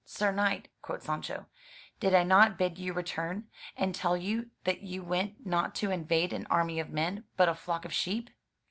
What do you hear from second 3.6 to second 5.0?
and tell you that